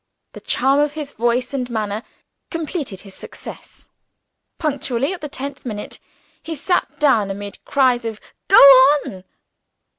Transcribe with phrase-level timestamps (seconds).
[0.33, 2.01] The charm of his voice and manner
[2.49, 3.87] completed his success.
[4.57, 5.99] Punctually at the tenth minute,
[6.41, 9.23] he sat down amid cries of "Go on."